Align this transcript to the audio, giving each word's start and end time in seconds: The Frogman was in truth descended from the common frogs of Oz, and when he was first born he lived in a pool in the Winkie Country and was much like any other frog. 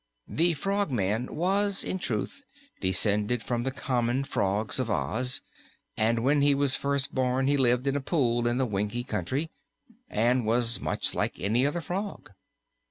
The 0.27 0.53
Frogman 0.53 1.35
was 1.35 1.83
in 1.83 1.99
truth 1.99 2.43
descended 2.81 3.43
from 3.43 3.61
the 3.61 3.69
common 3.69 4.23
frogs 4.23 4.79
of 4.79 4.89
Oz, 4.89 5.43
and 5.95 6.23
when 6.23 6.41
he 6.41 6.55
was 6.55 6.75
first 6.75 7.13
born 7.13 7.45
he 7.45 7.55
lived 7.55 7.85
in 7.85 7.95
a 7.95 8.01
pool 8.01 8.47
in 8.47 8.57
the 8.57 8.65
Winkie 8.65 9.03
Country 9.03 9.51
and 10.09 10.43
was 10.43 10.79
much 10.81 11.13
like 11.13 11.39
any 11.39 11.67
other 11.67 11.81
frog. 11.81 12.31